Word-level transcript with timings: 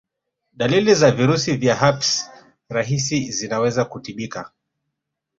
Dalili 0.53 0.95
za 0.95 1.11
virusi 1.11 1.57
vya 1.57 1.75
herpes 1.75 2.29
rahisi 2.69 3.31
zinaweza 3.31 3.85
kutibika 3.85 4.51